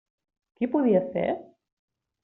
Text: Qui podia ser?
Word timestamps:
Qui 0.55 0.71
podia 0.77 1.03
ser? 1.13 1.29